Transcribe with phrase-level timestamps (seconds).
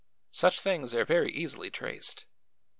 [0.31, 2.25] Such things are very easily traced.